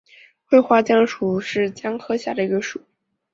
[0.49, 2.83] 喙花姜属是姜科下的一个属。